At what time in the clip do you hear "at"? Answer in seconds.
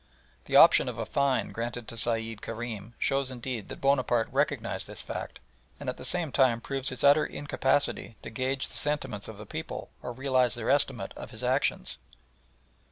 5.89-5.97